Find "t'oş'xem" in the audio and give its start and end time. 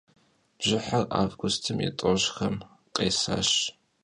1.99-2.55